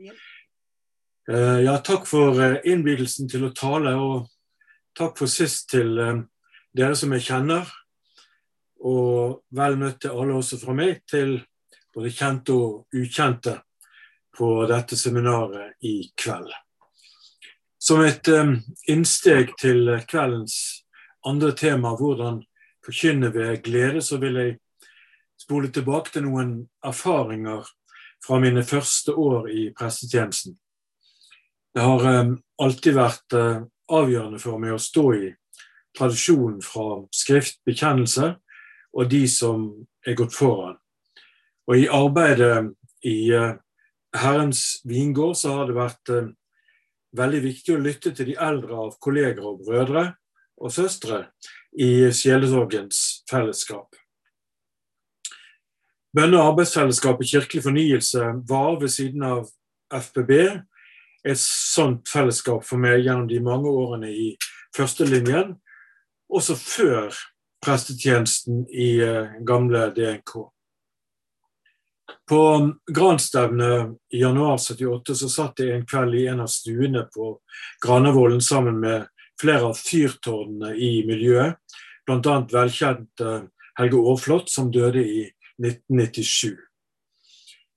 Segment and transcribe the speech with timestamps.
[0.00, 4.26] Eh, ja, takk for innbydelsen til å tale, og
[4.96, 6.22] takk for sist til eh,
[6.76, 7.70] dere som jeg kjenner.
[8.86, 11.38] Og vel møtt til alle også fra meg, til
[11.96, 13.56] både kjente og ukjente
[14.36, 16.52] på dette seminaret i kveld.
[17.80, 18.28] Som et
[18.90, 20.56] innsteg til kveldens
[21.24, 22.42] andre tema, hvordan
[22.84, 24.56] forkynne ved glede, så vil jeg
[25.40, 26.52] spole tilbake til noen
[26.84, 27.64] erfaringer
[28.24, 30.56] fra mine første år i prestetjenesten.
[31.74, 35.28] Det har um, alltid vært uh, avgjørende for meg å stå i
[35.96, 38.32] tradisjonen fra skriftbekjennelse
[38.96, 39.68] og de som
[40.06, 40.78] er gått foran.
[41.68, 42.72] Og i arbeidet
[43.04, 43.54] i uh,
[44.16, 46.32] Herrens vingård så har det vært uh,
[47.16, 50.08] veldig viktig å lytte til de eldre av kolleger og brødre
[50.56, 51.26] og søstre
[51.76, 53.92] i Sjelesorgens fellesskap.
[56.16, 59.50] Bønne- og arbeidsfellesskapet Kirkelig fornyelse var ved siden av
[59.92, 60.32] FBB
[61.26, 64.28] et sånt fellesskap for meg gjennom de mange årene i
[64.76, 65.56] førstelinjen,
[66.32, 67.16] også før
[67.64, 70.36] prestetjenesten i eh, gamle DNK.
[72.28, 72.40] På
[72.94, 77.36] Granstevnet i januar 78 så satt jeg en kveld i en av stuene på
[77.82, 79.06] Granavolden sammen med
[79.40, 81.58] flere av fyrtårnene i miljøet,
[82.06, 82.36] bl.a.
[82.52, 83.36] velkjente
[83.76, 85.24] Helge Aarflot, som døde i
[85.62, 86.56] 1997.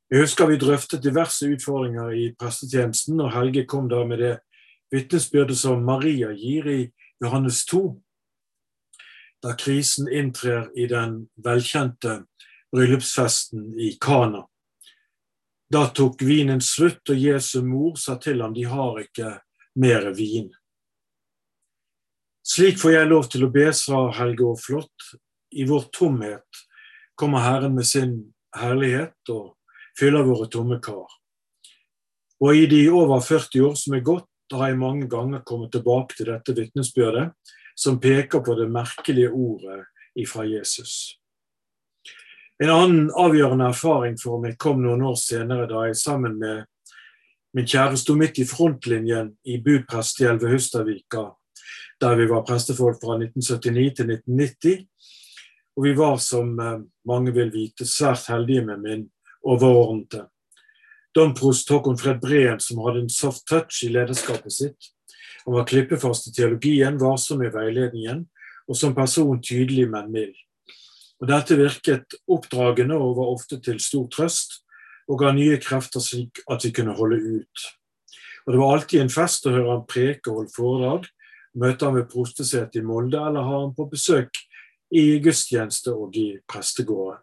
[0.09, 4.35] Jeg husker vi drøftet diverse utfordringer i prestetjenesten, og Helge kom da med det
[4.91, 6.79] vitnesbyrdet som Maria gir i
[7.21, 7.83] Johannes 2,
[9.43, 12.23] da krisen inntrer i den velkjente
[12.73, 14.47] bryllupsfesten i Kana.
[15.69, 19.35] Da tok vinen slutt, og Jesu mor sa til ham de har ikke
[19.79, 20.49] mer vin.
[22.41, 25.11] Slik får jeg lov til å be, sa Helge Aarflot.
[25.53, 26.65] I vår tomhet
[27.19, 28.13] kommer Herren med sin
[28.55, 29.55] herlighet og
[29.99, 31.07] fyller våre tomme kar.
[32.39, 36.15] Og i de over 40 år som er gått, har jeg mange ganger kommet tilbake
[36.17, 37.35] til dette vitnesbyrdet,
[37.77, 39.83] som peker på det merkelige ordet
[40.17, 41.19] ifra Jesus.
[42.59, 46.65] En annen avgjørende erfaring for meg kom noen år senere, da jeg sammen med
[47.55, 51.27] min kjære sto midt i frontlinjen i budprestgjeld ved Hustadvika,
[52.01, 54.83] der vi var prestefolk fra 1979 til 1990.
[55.79, 59.03] Og vi var, som eh, mange vil vite, svært heldige med min
[59.47, 60.25] overordnede.
[61.15, 64.89] Domprost Håkon Fred Breen, som hadde en soft touch i lederskapet sitt.
[65.45, 68.25] Han var klippefast i teologien, varsom i veiledningen,
[68.67, 70.35] og som person tydelig, men mild.
[71.23, 74.59] Og Dette virket oppdragende og var ofte til stor trøst,
[75.07, 77.65] og ga nye krefter slik at vi kunne holde ut.
[78.43, 81.09] Og Det var alltid en fest å høre han preke og holde foredrag,
[81.55, 84.43] møte ham ved prostesetet i Molde, eller ha ham på besøk
[84.95, 87.21] i gudstjeneste og i prestegården.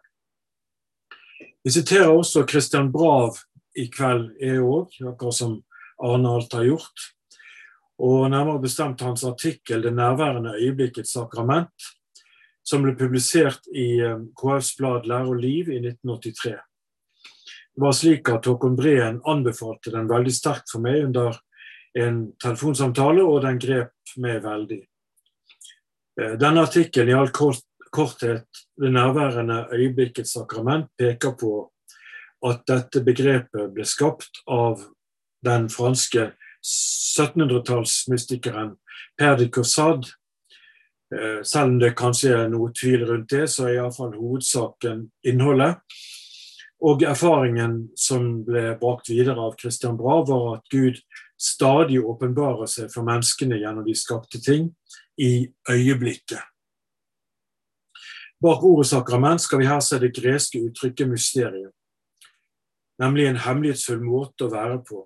[1.63, 3.35] Vi siterer også Christian Brav
[3.75, 5.57] i kveld, jeg òg, akkurat som
[6.03, 7.07] Arne alt har gjort.
[7.97, 11.97] Og nærmere bestemt hans artikkel 'Det nærværende øyeblikkets sakrament',
[12.63, 16.59] som ble publisert i eh, KFs blad Lære og liv i 1983.
[17.75, 21.37] Det var slik at Håkon Breen anbefalte den veldig sterkt for meg under
[21.95, 24.81] en telefonsamtale, og den grep meg veldig.
[26.21, 28.45] Eh, denne artikkelen i all kort, korthet
[28.77, 31.71] 'Det nærværende øyeblikkets sakrament' peker på
[32.45, 34.79] at dette begrepet ble skapt av
[35.45, 36.31] den franske
[36.63, 38.75] 1700-tallsmystikeren
[39.17, 40.07] Per de Caussade.
[41.13, 45.75] Eh, selv om det kanskje er noe tvil rundt det, så er iallfall hovedsaken innholdet.
[46.81, 50.95] Og erfaringen som ble brakt videre av Christian Bra, var at Gud
[51.37, 54.75] stadig åpenbarer seg for menneskene gjennom de skapte ting
[55.17, 56.41] i øyeblikket.
[58.41, 61.71] Bak ordet sakrament skal vi her se det greske uttrykket mysterium,
[63.01, 65.05] nemlig en hemmelighetsfull måte å være på.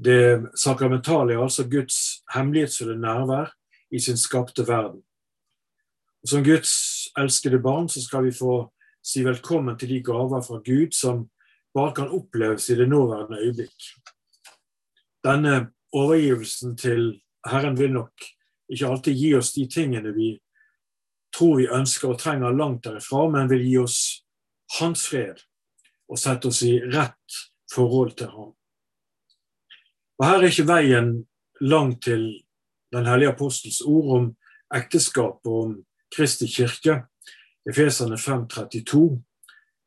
[0.00, 3.52] Det sakramentale er altså Guds hemmelighetsfulle nærvær
[3.92, 5.00] i sin skapte verden.
[6.24, 6.72] Som Guds
[7.18, 8.68] elskede barn så skal vi få
[9.04, 11.24] si velkommen til de gaver fra Gud som
[11.74, 13.88] bare kan oppleves i det nåværende øyeblikk.
[15.24, 18.28] Denne overgivelsen til Herren vil nok
[18.70, 20.34] ikke alltid gi oss de tingene vi
[21.34, 23.98] tror vi ønsker og trenger langt derifra, men vil gi oss
[24.78, 25.42] hans fred
[26.10, 27.40] og sette oss i rett
[27.70, 28.52] forhold til ham.
[30.18, 31.12] Og Her er ikke veien
[31.60, 32.30] langt til
[32.90, 34.24] Den hellige apostels ord om
[34.74, 35.74] ekteskap og om
[36.10, 37.04] Kristi kirke.
[37.62, 39.20] Efeserne 5.32.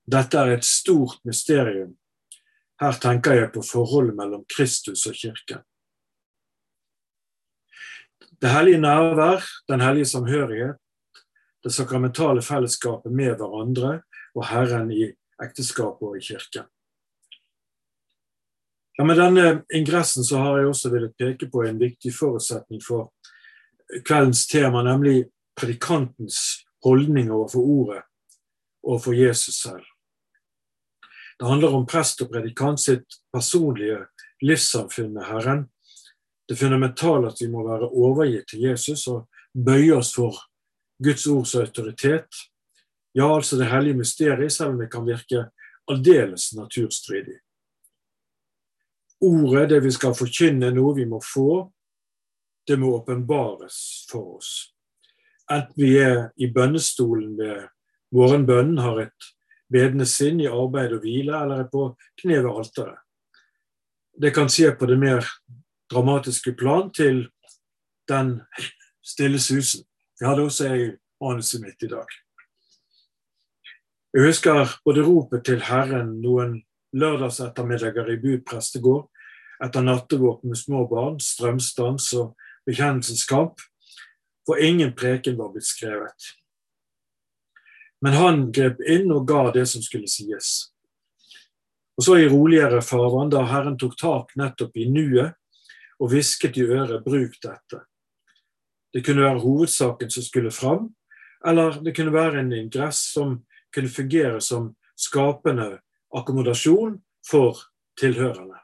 [0.07, 1.97] Dette er et stort mysterium.
[2.79, 5.65] Her tenker jeg på forholdet mellom Kristus og kirken.
[8.43, 9.39] Det hellige nærvær,
[9.71, 10.75] den hellige samhørighet,
[11.63, 14.01] det sakramentale fellesskapet med hverandre
[14.35, 15.05] og Herren i
[15.43, 16.65] ekteskapet og i kirken.
[18.99, 23.13] Ja, Med denne ingressen så har jeg også villet peke på en viktig forutsetning for
[24.05, 28.01] kveldens tema, nemlig predikantens holdning overfor ordet
[28.83, 29.87] og for Jesus selv.
[31.39, 34.03] Det handler om prest og predikant sitt personlige
[34.41, 35.69] livssamfunn med Herren.
[36.53, 39.23] Det fundamentale at vi må være overgitt til Jesus og
[39.57, 40.35] bøye oss for
[41.01, 42.27] Guds ords autoritet.
[43.17, 45.47] Ja, altså det hellige mysteriet, selv om det kan virke
[45.89, 47.39] aldeles naturstridig.
[49.25, 51.71] Ordet, det vi skal forkynne, noe vi må få,
[52.69, 54.51] det må åpenbares for oss.
[55.49, 57.65] Enten vi er i bønnestolen ved
[58.13, 59.31] morgenbønnen, har et
[59.73, 61.89] bedende sinn i arbeid og hvile, eller er på
[62.21, 63.01] kne ved alteret.
[64.21, 65.25] Det kan skje på det mer
[65.93, 67.27] dramatiske plan til
[68.09, 68.39] den
[69.05, 69.85] stille susen.
[70.19, 70.91] Jeg hadde også ei
[71.23, 72.07] anelse mitt i dag.
[74.13, 76.59] Jeg husker både ropet til Herren noen
[76.93, 79.07] lørdagsettermiddager i Bu prestegård,
[79.63, 82.35] etter nattevåpen med små barn, strømstans og
[82.67, 83.61] bekjennelseskamp,
[84.45, 86.33] for ingen preken var blitt skrevet.
[88.03, 90.69] Men han grep inn og ga det som skulle sies.
[91.97, 95.37] Og så i roligere farvann, da Herren tok tak nettopp i nuet
[95.99, 97.85] og hvisket i øret 'bruk dette'.
[98.93, 100.95] Det kunne være hovedsaken som skulle fram,
[101.45, 105.79] eller det kunne være en ingress som kunne fungere som skapende
[106.15, 107.57] akkommodasjon for
[107.99, 108.57] tilhørende.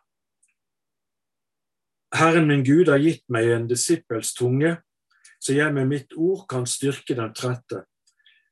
[2.13, 4.77] Herren min Gud har gitt meg en disippels tunge,
[5.39, 7.83] så jeg med mitt ord kan styrke den trette.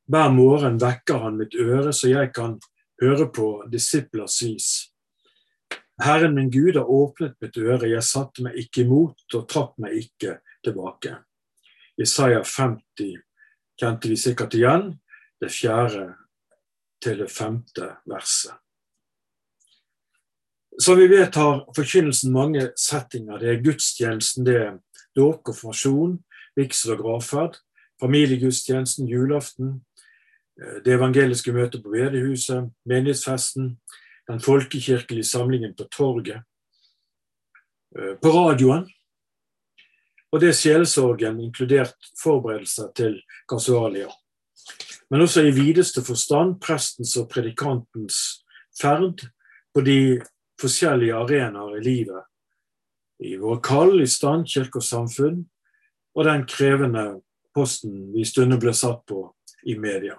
[0.08, 2.58] Hver morgen vekker han mitt øre, så jeg kan
[3.02, 4.87] høre på disiplers vis.
[6.02, 9.96] Herren min Gud har åpnet mitt øre, jeg satte meg ikke imot og trakk meg
[9.98, 11.16] ikke tilbake.
[11.98, 13.18] Isaiah 50
[13.78, 14.92] kjente vi sikkert igjen,
[15.42, 16.12] det fjerde
[17.02, 18.54] til det femte verset.
[20.78, 23.40] Som vi vet har forkynnelsen mange settinger.
[23.42, 24.76] Det er gudstjenesten, det er
[25.18, 26.20] dåp, konfirmasjon,
[26.58, 27.58] vigsel og gravferd.
[27.98, 29.80] Familiegudstjenesten, julaften,
[30.62, 33.80] eh, det evangeliske møtet på bedehuset, menighetsfesten,
[34.28, 36.44] den folkekirkelige samlingen på torget.
[37.98, 38.86] Eh, på radioen.
[40.32, 44.12] Og det er sjelesorgen, inkludert forberedelser til kasualier
[45.10, 48.44] men også i videste forstand prestens og predikantens
[48.80, 49.24] ferd
[49.74, 50.20] på de
[50.60, 52.24] forskjellige arenaer i livet.
[53.24, 55.42] I våre kall, i stand, kirke og samfunn,
[56.14, 57.20] og den krevende
[57.54, 59.24] posten vi stunder ble satt på
[59.66, 60.18] i media.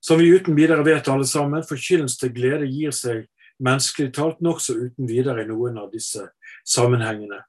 [0.00, 3.26] Som vi uten videre vet alle sammen, forkynnelse til glede gir seg
[3.58, 6.28] menneskelig talt nokså uten videre i noen av disse
[6.66, 7.40] sammenhengene.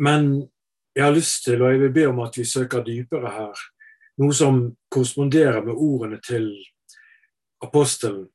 [0.00, 0.48] Men
[0.96, 3.66] jeg har lyst til, og jeg vil be om at vi søker dypere her,
[4.20, 4.62] noe som
[4.92, 6.48] korresponderer med ordene til
[7.64, 8.28] apostelen.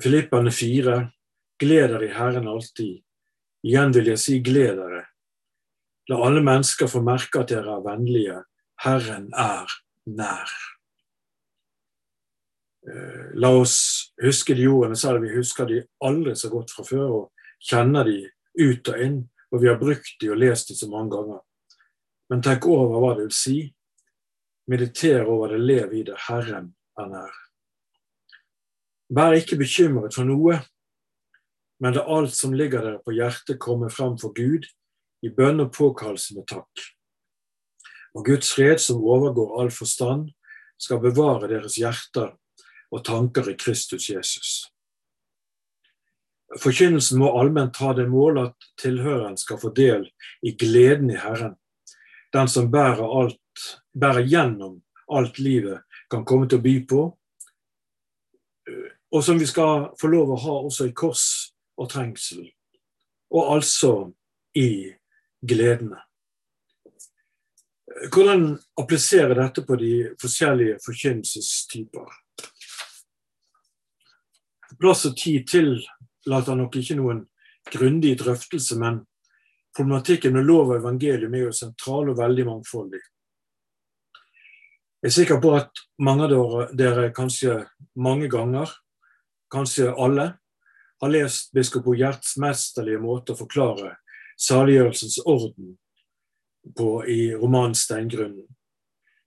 [0.00, 0.98] Filippane 4.
[1.60, 3.00] Gled dere i Herren alltid.
[3.64, 5.06] Igjen vil jeg si gled dere.
[6.10, 8.38] La alle mennesker få merke at dere er vennlige.
[8.82, 9.70] Herren er
[10.08, 10.52] nær.
[12.88, 16.84] Eh, la oss huske de ordene, selv om vi husker de aldri så godt fra
[16.86, 18.16] før og kjenner de
[18.58, 19.20] ut og inn,
[19.54, 21.38] og vi har brukt de og lest de så mange ganger.
[22.32, 23.56] Men tenk over hva det vil si.
[24.70, 26.18] Mediter over det, lev i det.
[26.26, 27.38] Herren er nær.
[29.12, 30.58] Vær ikke bekymret for noe,
[31.82, 34.66] men la alt som ligger dere på hjertet, komme frem for Gud
[35.22, 36.86] i bønn og påkallelse med takk.
[38.16, 40.30] Og Guds fred, som overgår all forstand,
[40.80, 42.32] skal bevare deres hjerter
[42.92, 44.52] og tanker i Kristus Jesus.
[46.60, 50.04] Forkynnelsen må allment ha det mål at tilhøreren skal få del
[50.44, 51.56] i gleden i Herren
[52.32, 54.80] den som bærer, alt, bærer gjennom
[55.12, 57.02] alt livet kan komme til å by på,
[59.12, 61.26] og som vi skal få lov å ha også i kors
[61.76, 62.46] og trengsel,
[63.32, 63.92] og altså
[64.56, 64.92] i
[65.44, 66.00] gledene.
[68.12, 72.08] Hvordan applisere dette på de forskjellige forkynnelsestyper?
[74.80, 77.24] Plass og tid tillater nok ikke noen
[77.72, 79.02] grundig drøftelse, men
[79.76, 83.00] Problematikken med lov og evangelium er jo sentral og veldig mangfoldig.
[85.02, 87.62] Jeg er sikker på at mange av dere kanskje
[87.96, 88.68] mange ganger,
[89.52, 90.34] kanskje alle,
[91.02, 93.96] har lest biskop Gjerts mesterlige måte å forklare
[94.38, 95.72] saliggjørelsens orden
[96.76, 98.46] på i romanen 'Steingrunnen'.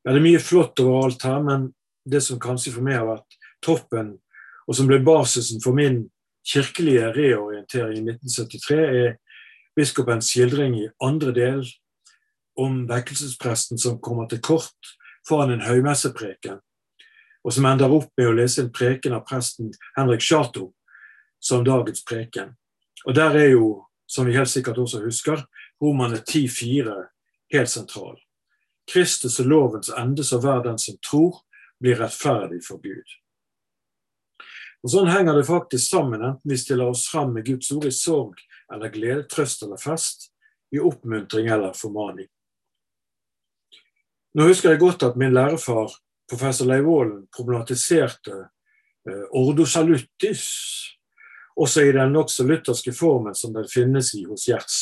[0.06, 1.74] Ja, det er mye flott overalt her, men
[2.06, 4.20] det som kanskje for meg har vært toppen,
[4.66, 6.04] og som ble basisen for min
[6.46, 9.18] kirkelige reorientering i 1973, er
[9.76, 11.66] biskopens skildring i andre del
[12.60, 14.96] om vekkelsespresten som kommer til kort
[15.28, 16.60] foran en høymessepreken,
[17.44, 20.72] og som ender opp med å lese en preken av presten Henrik Chato,
[21.40, 22.56] som dagens preken.
[23.06, 25.44] Og der er jo, som vi helt sikkert også husker,
[25.82, 26.96] Romane 10,4
[27.54, 28.16] helt sentral.
[28.92, 31.42] Kristus og lovens ende, så hver den som tror,
[31.82, 33.06] blir rettferdig for Gud.
[34.86, 37.94] Og Sånn henger det faktisk sammen, enten vi stiller oss fram med Guds ord i
[37.94, 38.38] sorg
[38.70, 40.28] eller glede, trøst eller fest,
[40.70, 42.28] i oppmuntring eller formaning.
[44.38, 45.90] Nå husker jeg godt at min lærerfar,
[46.30, 46.86] professor Leiv
[47.34, 48.38] problematiserte
[49.10, 50.46] eh, ordo salutis,
[51.56, 54.80] også i den nokså lutherske formen som den finnes i hos Gjerts.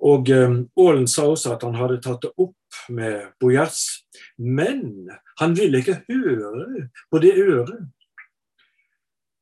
[0.00, 4.06] Og Aalen eh, sa også at han hadde tatt det opp med Bo Gjerts,
[4.38, 5.10] men
[5.42, 7.90] han ville ikke høre på det øret.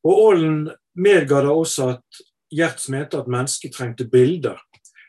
[0.06, 0.58] Og Ålen
[0.96, 4.58] medga da også at Gjerts mente at mennesket trengte bilder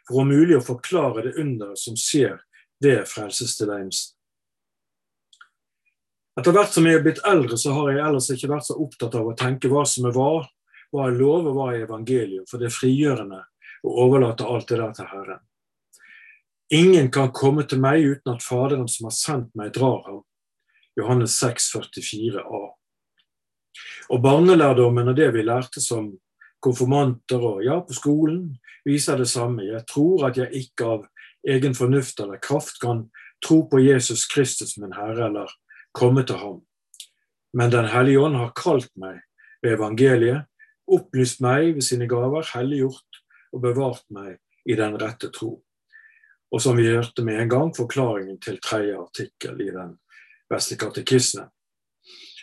[0.07, 2.35] for om mulig å forklare det underet som skjer
[2.83, 4.17] ved frelsestilegnelsen.
[6.39, 9.15] Etter hvert som jeg er blitt eldre, så har jeg ellers ikke vært så opptatt
[9.19, 10.45] av å tenke hva som er hva,
[10.93, 13.41] hva er lov og hva er evangelium, for det er frigjørende
[13.83, 15.41] å overlate alt det der til Herren.
[16.71, 20.21] Ingen kan komme til meg uten at Faderen som har sendt meg, drar ham.
[20.95, 22.61] Johannes 6, 44a.
[24.11, 26.09] Og barnelærdommen og det vi lærte som
[26.61, 29.63] konfirmanter og ja, på skolen, viser det samme.
[29.63, 31.05] Jeg tror at jeg ikke av
[31.47, 33.05] egen fornuft eller kraft kan
[33.43, 35.53] tro på Jesus Kristus, min Herre, eller
[35.95, 36.59] komme til ham.
[37.53, 39.21] Men Den hellige ånd har kalt meg
[39.63, 40.43] ved evangeliet,
[40.87, 43.21] opplyst meg ved sine gaver, helliggjort
[43.53, 44.37] og bevart meg
[44.67, 45.61] i den rette tro.
[46.51, 49.95] Og som vi hørte med en gang, forklaringen til tredje artikkel i den
[50.51, 51.47] beste katekisme.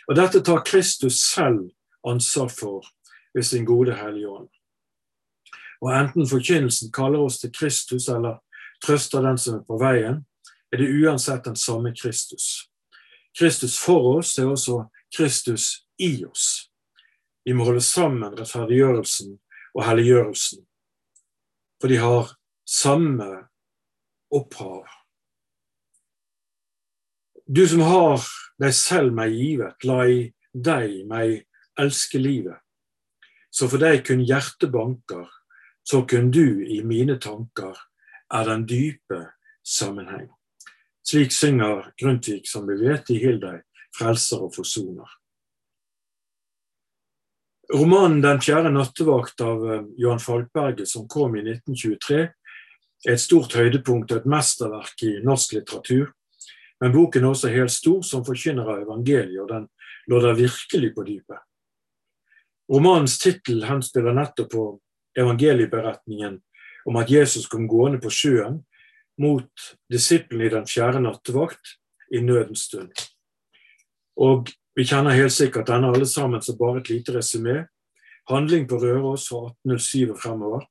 [0.09, 1.69] Og dette tar Kristus selv
[2.07, 2.85] ansvar for
[3.33, 4.49] ved sin gode Hellige Ånd.
[5.81, 8.39] Og enten forkynnelsen kaller oss til Kristus eller
[8.83, 10.23] trøster den som er på veien,
[10.73, 12.69] er det uansett den samme Kristus.
[13.37, 14.81] Kristus for oss er også
[15.15, 16.71] Kristus i oss.
[17.45, 19.37] Vi må holde sammen rettferdiggjørelsen
[19.75, 20.65] og helliggjørelsen,
[21.81, 22.33] for de har
[22.65, 23.29] samme
[24.33, 24.98] opphav.
[27.49, 28.21] Du som har
[28.61, 30.17] deg selv meg givet, la i
[30.53, 31.47] deg meg
[31.81, 32.59] elske livet.
[33.49, 35.25] Så for deg kun hjertet banker,
[35.81, 37.73] så kun du i mine tanker
[38.29, 39.23] er den dype
[39.65, 40.27] sammenheng.
[41.01, 43.63] Slik synger Grundtvig, som vi vet, i Hildeg,
[43.97, 45.09] frelser og forsoner.
[47.73, 52.21] Romanen 'Den fjerde nattevakt' av eh, Johan Falkberget, som kom i 1923,
[53.07, 56.13] er et stort høydepunkt og et mesterverk i norsk litteratur.
[56.79, 59.67] Men boken er også helt stor som forkynner av evangeliet, og den
[60.09, 61.41] lå der virkelig på dypet.
[62.69, 64.63] Romanens tittel henspiller nettopp på
[65.17, 66.39] evangelieberetningen
[66.85, 68.61] om at Jesus kom gående på sjøen
[69.19, 69.49] mot
[69.91, 71.75] disiplene i den fjerde nattevakt
[72.15, 72.93] i nødens stund.
[74.19, 77.63] Og vi kjenner helt sikkert denne alle sammen som bare et lite resymé.
[78.29, 80.63] Handling på Røros fra 1807 og fremover.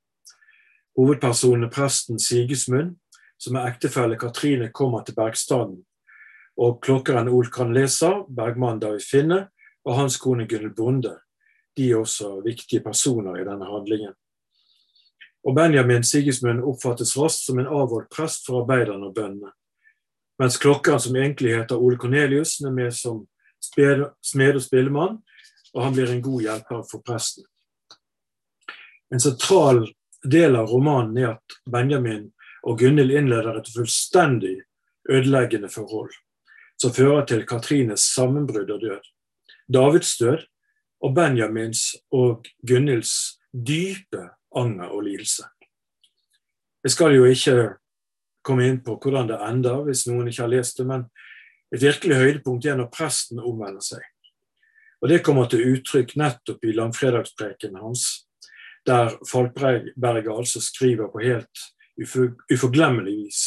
[0.98, 2.96] Hovedpersonen er presten Sigismund,
[3.38, 5.82] som er ektefelle Katrine, kommer til Bergstaden.
[6.58, 9.40] Og klokkeren Olkan Leser, Bergmann David Finne,
[9.86, 11.14] og hans kone Gunhild Bonde
[11.78, 14.14] de er også viktige personer i denne handlingen.
[15.46, 19.52] Og Benjamin Sigismund oppfattes raskt som en avholdt prest for arbeiderne og bøndene.
[20.38, 23.24] Mens klokkeren, som egentlig heter Ole Kornelius, er med som
[23.62, 25.20] smed og spillemann,
[25.74, 27.46] og han blir en god hjelper for presten.
[29.14, 29.84] En sentral
[30.24, 32.28] del av romanen er at Benjamin
[32.66, 34.56] og Gunhild innleder et fullstendig
[35.08, 36.12] ødeleggende forhold,
[36.78, 39.11] som fører til Katrines sammenbrudd og død.
[39.68, 40.44] Davids død
[41.04, 45.44] og Benjamins og Gunhilds dype anger og lidelse.
[46.85, 47.56] Jeg skal jo ikke
[48.47, 51.08] komme inn på hvordan det ender, hvis noen ikke har lest det, men
[51.75, 54.04] et virkelig høydepunkt er når presten omvender seg.
[55.02, 58.25] Og Det kommer til uttrykk nettopp i langfredagspreken hans,
[58.87, 61.66] der Falkberget altså skriver på helt
[62.50, 63.42] uforglemmelig vis.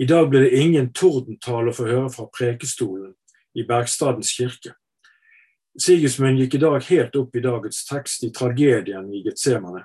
[0.00, 3.10] I dag blir det ingen tordentale å få høre fra prekestolen
[3.52, 4.70] i Bergstadens kirke.
[5.76, 9.82] Sigismund gikk i dag helt opp i dagens tekst i tragedien i Getsemane.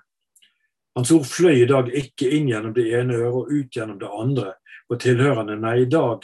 [0.96, 4.14] Hans ord fløy i dag ikke inn gjennom det ene øret og ut gjennom det
[4.22, 4.54] andre
[4.88, 6.24] på tilhørende, nei, i dag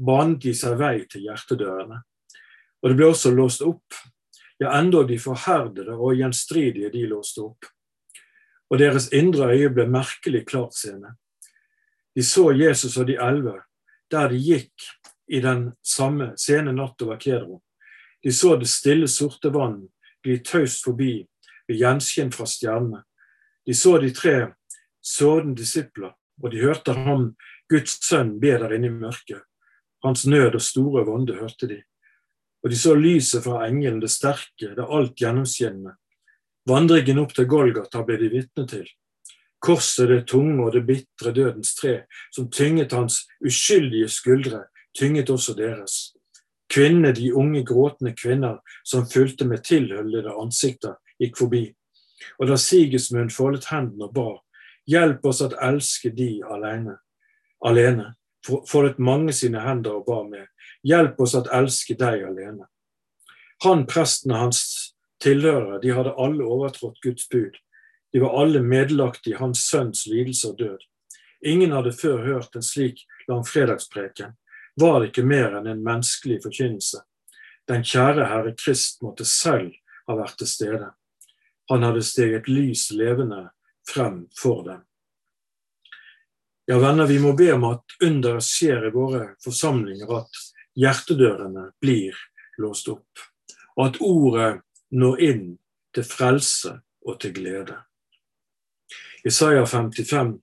[0.00, 2.00] banet de seg vei til hjertedørene.
[2.80, 4.00] Og det ble også låst opp,
[4.56, 7.68] ja, enda de forherdede og gjenstridige de låste opp.
[8.72, 11.18] Og deres indre øye ble merkelig klartseende.
[12.16, 13.60] De så Jesus og de elleve
[14.10, 14.86] der de gikk
[15.28, 17.60] i den samme sene natt over Kedron.
[18.22, 19.82] De så det stille, sorte vann
[20.24, 21.26] gli taust forbi
[21.68, 23.02] ved gjenskinn fra stjernene.
[23.66, 24.36] De så de tre
[25.02, 27.34] sårende disipler, og de hørte ham,
[27.70, 29.42] Guds sønn, be der inne i mørket.
[30.04, 31.80] Hans nød og store vonde hørte de.
[32.62, 35.96] Og de så lyset fra engelen, det sterke, det alt gjennomskinnende.
[36.66, 38.86] Vandringen opp til Golgata ble de vitne til.
[39.66, 42.04] Korset, det tunge og det bitre dødens tre,
[42.34, 44.66] som tynget hans uskyldige skuldre,
[44.98, 46.14] tynget også deres.
[46.70, 51.64] Kvinnene, de unge gråtende kvinner som fulgte med tilhullede ansikter, gikk forbi.
[52.38, 54.28] Og da Sigismund foldet hendene og ba,
[54.86, 56.96] hjelp oss at elske de alene,
[57.66, 58.12] alene,
[58.46, 60.46] foldet mange sine hender og ba med,
[60.86, 62.66] hjelp oss at elske deg alene.
[63.64, 64.62] Han, presten og hans
[65.22, 67.56] tilhørere, de hadde alle overtrådt Guds bud.
[68.12, 70.84] De var alle medlagt i hans sønns lidelse og død.
[71.46, 74.36] Ingen hadde før hørt en slik langfredagspreken.
[74.76, 77.02] Var det ikke mer enn en menneskelig forkynnelse?
[77.68, 79.74] Den kjære Herre Krist måtte selv
[80.06, 80.90] ha vært til stede.
[81.70, 83.48] Han hadde steget lys levende
[83.88, 84.84] frem for dem.
[86.66, 90.40] Ja, venner, vi må be om at underet skjer i våre forsamlinger, at
[90.74, 92.16] hjertedørene blir
[92.58, 93.22] låst opp,
[93.76, 94.50] og at ordet
[94.90, 95.44] når inn
[95.94, 96.72] til frelse
[97.06, 97.78] og til glede.
[99.26, 100.38] Isaiah 55,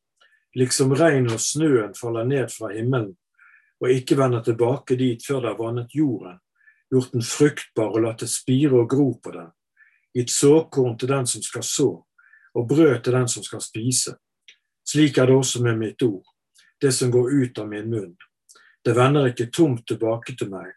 [0.55, 3.13] liksom regn og snøen faller ned fra himmelen,
[3.79, 6.41] og ikke vender tilbake dit før det har vannet jorden,
[6.91, 9.47] gjort den fruktbar og latt det spire og gro på den,
[10.13, 11.89] gitt såkorn til den som skal så,
[12.53, 14.17] og brød til den som skal spise.
[14.83, 16.27] Slik er det også med mitt ord,
[16.81, 18.15] det som går ut av min munn.
[18.83, 20.75] Det vender ikke tomt tilbake til meg,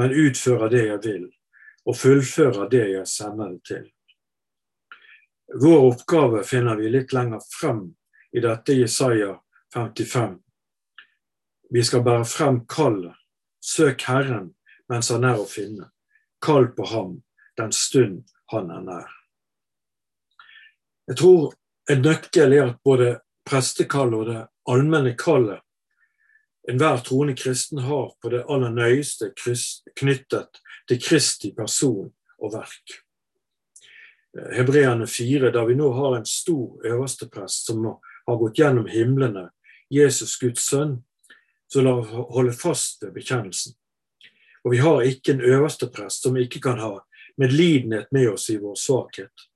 [0.00, 1.28] men utfører det jeg vil,
[1.84, 3.90] og fullfører det jeg sender det til.
[5.54, 7.94] Vår oppgave finner vi litt lenger frem
[8.32, 9.34] i dette Jesaja
[9.74, 10.38] 55.
[11.70, 13.16] Vi skal bære frem kallet.
[13.62, 14.54] Søk Herren
[14.88, 15.90] mens han er å finne.
[16.42, 17.18] Kall på ham
[17.60, 19.12] den stund han er nær.
[21.06, 21.52] Jeg tror
[21.90, 23.12] en nøkkel er at både
[23.48, 24.40] prestekallet og det
[24.72, 25.60] allmenne kallet
[26.70, 33.02] enhver troende kristen har på det aller nøyeste knyttet til Kristi person og verk.
[34.32, 37.84] Hebreerne 4, da vi nå har en stor øversteprest som
[38.26, 39.50] har gått gjennom himlene,
[39.92, 41.02] Jesus Guds sønn,
[41.68, 43.74] så la oss holde fast ved bekjennelsen.
[44.64, 46.94] Og vi har ikke en øversteprest som ikke kan ha
[47.36, 49.48] medlidenhet med oss i vår svakhet,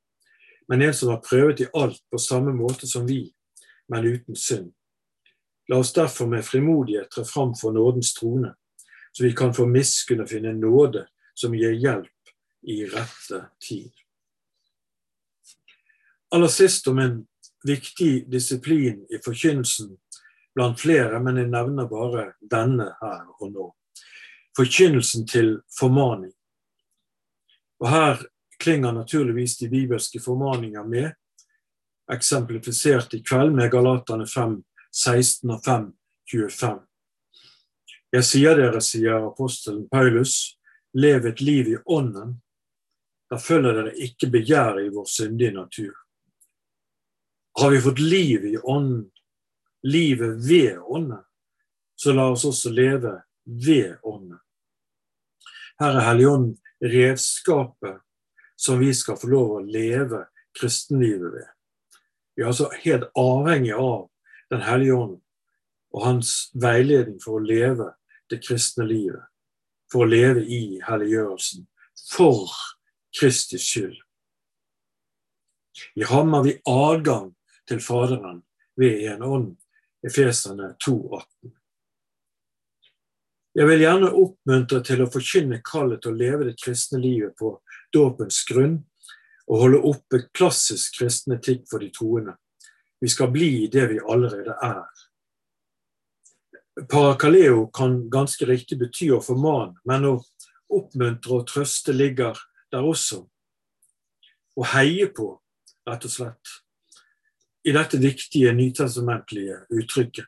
[0.68, 3.22] men en som har prøvet i alt på samme måte som vi,
[3.88, 4.72] men uten synd.
[5.68, 8.52] La oss derfor med frimodighet tre fram for nådens trone,
[9.12, 12.34] så vi kan få miskunn finne nåde som gir hjelp
[12.68, 14.05] i rette tid.
[16.34, 17.26] Aller sist om en
[17.66, 19.96] viktig disiplin i forkynnelsen
[20.54, 23.66] blant flere, men jeg nevner bare denne her og nå.
[24.56, 26.32] Forkynnelsen til formaning.
[27.80, 28.22] Og her
[28.62, 31.12] klinger naturligvis de bibelske formaninger med,
[32.12, 34.56] eksemplifisert i kveld med Galatane 5,
[34.92, 35.90] 16 og 5,
[36.32, 36.80] 25.
[38.16, 40.56] Jeg sier dere, sier apostelen Paulus,
[40.96, 42.38] lev et liv i ånden.
[43.30, 46.05] Da følger dere ikke begjæret i vår syndige natur.
[47.60, 49.10] Har vi fått liv i ånden,
[49.82, 51.22] livet ved ånden,
[51.96, 54.38] så la oss også leve ved ånden.
[55.80, 58.02] Her er Helligånden redskapet
[58.56, 61.48] som vi skal få lov å leve kristenlivet ved.
[62.36, 64.10] Vi er altså helt avhengig av
[64.46, 65.14] Den hellige ånd
[65.90, 67.88] og hans veiledning for å leve
[68.30, 69.24] det kristne livet.
[69.90, 71.64] For å leve i helliggjørelsen.
[72.12, 72.52] For
[73.10, 73.96] Kristis skyld.
[75.98, 77.32] I ham har vi adgang
[77.68, 78.42] til Faderen
[78.76, 79.54] ved en ånd.
[80.06, 81.50] Efeserne 2,18.
[83.56, 87.54] Jeg vil gjerne oppmuntre til å forkynne kallet til å leve det kristne livet på
[87.94, 88.82] dåpens grunn,
[89.46, 92.34] og holde oppe klassisk kristen etikk for de troende.
[93.00, 94.84] Vi skal bli det vi allerede er.
[96.90, 100.14] Parakaleo kan ganske riktig bety å formane, men å
[100.76, 102.36] oppmuntre og trøste ligger
[102.74, 103.22] der også.
[104.56, 105.30] Å heie på,
[105.88, 106.56] rett og slett,
[107.66, 110.26] i dette viktige nytestamentlige uttrykket.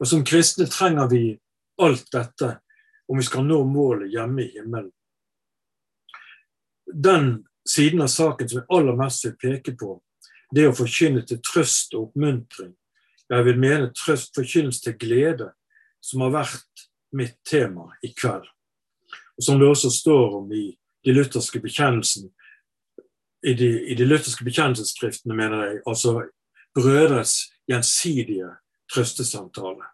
[0.00, 1.38] Og Som kristne trenger vi
[1.82, 2.58] alt dette
[3.08, 4.92] om vi skal nå målet hjemme i himmelen.
[6.86, 9.98] Den siden av saken som jeg aller mest vil peke på,
[10.54, 12.72] det å forkynne til trøst og oppmuntring.
[13.28, 15.50] Jeg vil mene trøst, forkynnes til glede,
[16.00, 18.46] som har vært mitt tema i kveld.
[19.36, 20.70] Og Som det også står om i
[21.04, 22.30] de lutherske bekjennelsen,
[23.46, 26.24] i de, i de lutherske bekjennelsesskriftene, mener jeg, altså
[26.74, 27.36] brødres
[27.70, 28.48] gjensidige
[28.92, 29.86] trøstesamtale.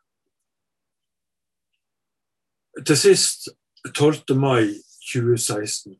[2.86, 3.50] Til sist
[3.94, 4.36] 12.
[4.40, 4.72] mai
[5.12, 5.98] 2016.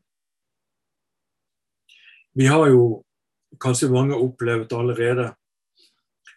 [2.33, 3.03] Vi har jo
[3.61, 5.27] kanskje mange opplevd allerede,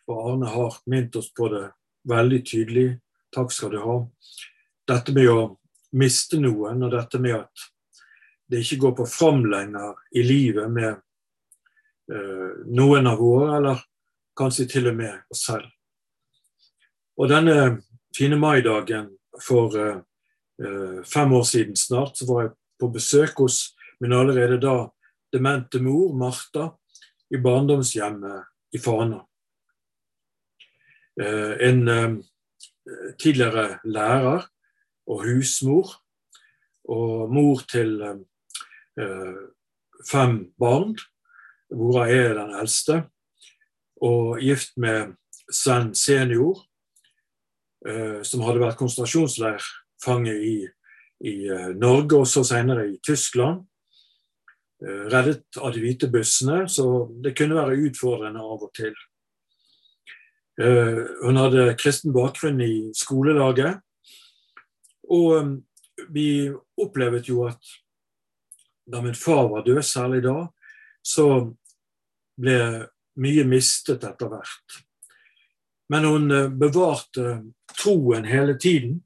[0.06, 1.70] og Arne har minnet oss på det
[2.04, 2.90] veldig tydelig.
[3.32, 3.96] Takk skal du ha.
[4.86, 5.40] Dette med å
[5.96, 7.66] miste noen, og dette med at
[8.52, 11.00] det ikke går på fram lenger i livet med
[12.06, 13.80] noen av våre, eller
[14.38, 15.66] kanskje til og med oss selv.
[17.16, 17.56] Og denne
[18.16, 19.08] fine maidagen
[19.42, 20.00] for eh,
[20.62, 24.76] eh, fem år siden snart, så var jeg på besøk hos min allerede da
[25.32, 26.70] demente mor, Martha,
[27.32, 29.22] i barndomshjemmet i Fana.
[31.20, 32.16] Eh, en eh,
[33.18, 34.46] tidligere lærer
[35.06, 35.96] og husmor,
[36.86, 39.40] og mor til eh,
[40.06, 40.94] fem barn,
[41.72, 43.02] hvorav jeg er den eldste,
[44.04, 45.14] og gift med
[45.52, 46.58] Sven senior,
[48.26, 50.56] som hadde vært konsentrasjonsleirfange i,
[51.22, 51.34] i
[51.78, 53.62] Norge og så senere i Tyskland.
[54.82, 58.96] Reddet av de hvite bussene, så det kunne være utfordrende av og til.
[60.58, 63.78] Hun hadde kristen bakgrunn i skolelaget.
[65.06, 65.62] Og
[66.12, 66.50] vi
[66.82, 67.74] opplevde jo at
[68.86, 70.48] da min far var død, særlig da,
[71.06, 71.28] så
[72.36, 72.58] ble
[73.22, 74.80] mye mistet etter hvert.
[75.88, 77.40] Men hun eh, bevarte
[77.78, 79.00] troen hele tiden.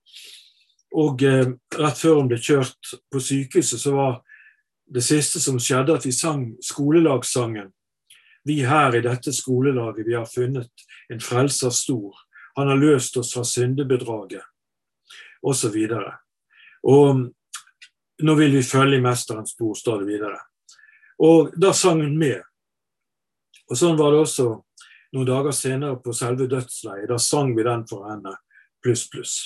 [0.96, 4.16] Og eh, rett før hun ble kjørt på sykehuset, så var
[4.90, 7.70] det siste som skjedde, at vi sang skolelagssangen.
[8.48, 12.16] Vi her i dette skolelaget, vi har funnet en frelser stor.
[12.56, 14.42] Han har løst oss fra syndebedraget
[15.46, 15.76] osv.
[15.92, 16.08] Og,
[16.90, 20.40] og nå vil vi følge i mesterens spor det videre.
[21.20, 22.40] Og da sang hun med.
[23.70, 24.48] Og sånn var det også
[25.14, 27.08] noen dager senere på selve dødsleiet.
[27.10, 28.34] Da sang vi den for henne,
[28.82, 29.36] pluss, pluss.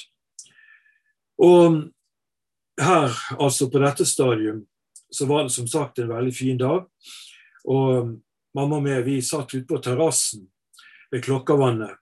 [1.43, 1.81] Og
[2.81, 4.63] her, altså på dette stadium,
[5.11, 6.87] så var det som sagt en veldig fin dag.
[7.71, 8.15] Og
[8.55, 10.47] mamma og jeg, vi satt ute på terrassen
[11.11, 11.99] ved Klokkavannet,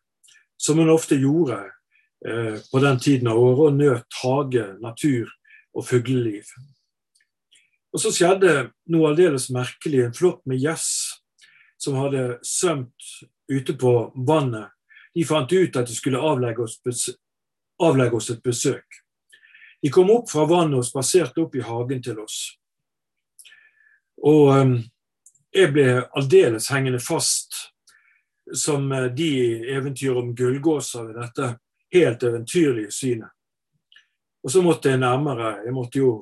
[0.60, 1.62] som hun ofte gjorde
[2.28, 5.30] Eh, på den tiden av året og nøt hage, natur
[5.74, 6.46] og fugleliv.
[7.92, 10.06] Og så skjedde noe aldeles merkelig.
[10.06, 10.88] En flokk med gjess
[11.82, 13.08] som hadde svømt
[13.50, 14.70] ute på vannet,
[15.14, 16.78] de fant ut at de skulle avlegge oss,
[17.82, 19.02] avlegge oss et besøk.
[19.82, 22.38] De kom opp fra vannet og spaserte opp i hagen til oss.
[24.22, 24.76] Og um,
[25.52, 27.58] jeg ble aldeles hengende fast
[28.56, 29.32] som eh, de
[29.74, 31.48] eventyr om gullgåser ved dette
[31.92, 33.34] helt eventyrlige synet.
[34.42, 35.58] Og så måtte jeg nærmere.
[35.66, 36.12] Jeg måtte jo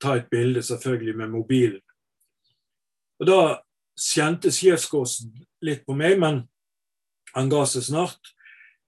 [0.00, 1.82] ta et bilde, selvfølgelig, med mobilen.
[3.20, 3.40] Og da
[4.00, 5.32] kjente sjefsgåsen
[5.66, 6.42] litt på meg, men
[7.34, 8.32] han ga seg snart.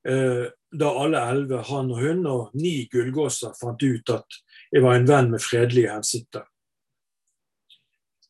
[0.09, 4.41] Eh, da alle elleve, han og hun, og ni gullgåser fant ut at
[4.73, 6.47] jeg var en venn med fredelige hensikter.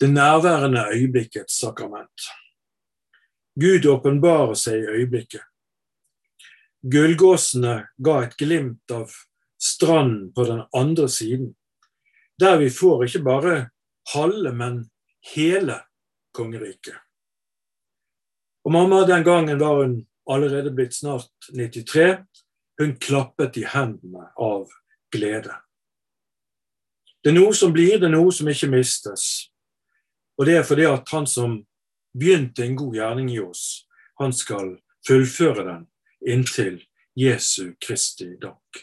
[0.00, 2.26] Det nærværende øyeblikkets sakrament.
[3.54, 5.44] Gud åpenbarer seg i øyeblikket.
[6.82, 9.12] Gullgåsene ga et glimt av
[9.62, 11.52] stranden på den andre siden,
[12.42, 13.55] der vi får ikke bare
[14.14, 14.83] halve, men
[15.35, 15.78] hele
[16.35, 16.98] kongeriket.
[18.64, 22.18] Og mamma den gangen var hun allerede blitt snart 93.
[22.78, 24.70] Hun klappet i hendene av
[25.12, 25.55] glede.
[27.22, 29.52] Det er noe som blir, det er noe som ikke mistes.
[30.38, 31.61] Og det er fordi at han som
[32.18, 33.85] begynte en god gjerning i oss,
[34.18, 34.76] han skal
[35.07, 35.85] fullføre den
[36.26, 36.81] inntil
[37.18, 38.83] Jesu Kristi dag.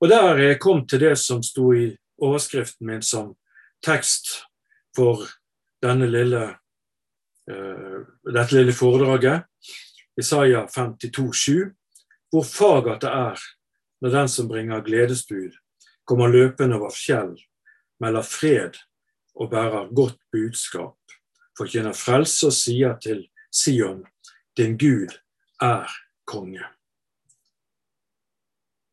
[0.00, 3.34] Og Der er jeg kommet til det som sto i overskriften min som
[3.84, 4.32] tekst
[4.96, 5.26] for
[5.82, 6.42] denne lille,
[7.50, 8.00] uh,
[8.32, 9.46] dette lille foredraget,
[10.20, 11.70] Isaiah 52,7,
[12.30, 13.40] hvor fagert det er
[14.00, 15.52] når den som bringer gledesbud,
[16.04, 17.34] kommer løpende over fjell,
[18.00, 18.78] melder fred
[19.36, 20.98] og bærer godt budskap,
[21.58, 24.04] forkynner frelse og sier til Sion,
[24.56, 25.12] din Gud
[25.62, 25.90] er
[26.26, 26.64] konge.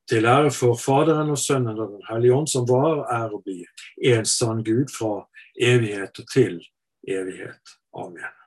[0.08, 3.68] Til ære for Faderen og Sønnen og Den hellige ånd, som var, er og blir
[4.14, 5.28] en sann Gud fra
[5.60, 6.62] evighet til
[7.08, 7.76] evighet.
[7.94, 8.47] Amen.